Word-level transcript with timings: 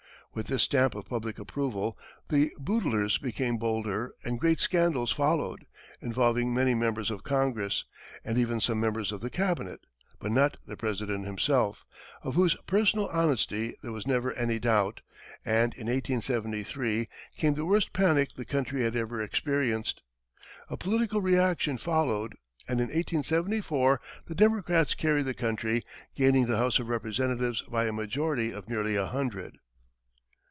With 0.33 0.47
this 0.47 0.63
stamp 0.63 0.95
of 0.95 1.07
public 1.07 1.37
approval, 1.39 1.97
the 2.29 2.51
boodlers 2.57 3.17
became 3.17 3.57
bolder 3.57 4.13
and 4.23 4.39
great 4.39 4.61
scandals 4.61 5.11
followed, 5.11 5.65
involving 5.99 6.53
many 6.53 6.73
members 6.73 7.11
of 7.11 7.25
Congress 7.25 7.83
and 8.23 8.37
even 8.37 8.61
some 8.61 8.79
members 8.79 9.11
of 9.11 9.19
the 9.19 9.29
cabinet, 9.29 9.81
but 10.21 10.31
not 10.31 10.55
the 10.65 10.77
President 10.77 11.25
himself, 11.25 11.83
of 12.23 12.35
whose 12.35 12.55
personal 12.65 13.07
honesty 13.09 13.75
there 13.81 13.91
was 13.91 14.07
never 14.07 14.31
any 14.35 14.57
doubt, 14.57 15.01
and 15.43 15.73
in 15.73 15.87
1873, 15.87 17.09
came 17.35 17.55
the 17.55 17.65
worst 17.65 17.91
panic 17.91 18.29
the 18.33 18.45
country 18.45 18.83
had 18.83 18.95
ever 18.95 19.21
experienced. 19.21 20.01
A 20.69 20.77
political 20.77 21.19
reaction 21.19 21.77
followed, 21.77 22.37
and 22.69 22.79
in 22.79 22.85
1874 22.85 23.99
the 24.27 24.35
Democrats 24.35 24.95
carried 24.95 25.25
the 25.25 25.33
country, 25.33 25.83
gaining 26.15 26.45
the 26.45 26.55
House 26.55 26.79
of 26.79 26.87
Representatives 26.87 27.63
by 27.63 27.83
a 27.85 27.91
majority 27.91 28.53
of 28.53 28.69
nearly 28.69 28.95
a 28.95 29.07
hundred. 29.07 29.57